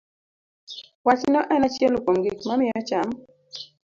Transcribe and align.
Wachno 1.05 1.39
en 1.53 1.61
achiel 1.67 1.93
kuom 2.03 2.17
gik 2.25 2.39
mamiyo 2.47 2.79
cham 2.89 3.09